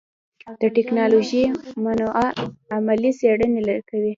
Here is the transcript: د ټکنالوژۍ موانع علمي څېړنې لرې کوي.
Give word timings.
د 0.61 0.63
ټکنالوژۍ 0.75 1.43
موانع 1.83 2.07
علمي 2.81 3.11
څېړنې 3.19 3.59
لرې 3.67 3.83
کوي. 3.89 4.09